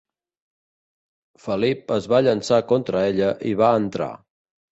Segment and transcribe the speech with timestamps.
[1.43, 4.09] Felip es va llançar contra ella i va entrar.